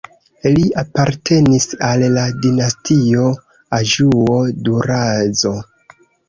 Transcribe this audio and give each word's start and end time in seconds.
Li 0.53 0.61
apartenis 0.81 1.67
al 1.87 2.05
la 2.13 2.23
dinastio 2.45 3.27
Anĵuo-Durazzo. 3.81 5.55